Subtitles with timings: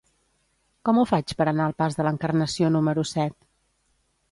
[0.89, 3.39] Com ho faig per anar al pas de l'Encarnació número set?